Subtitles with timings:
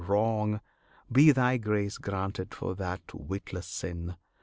[0.07, 0.59] wrong,
[1.11, 4.15] Be Thy grace granted for that witless sin!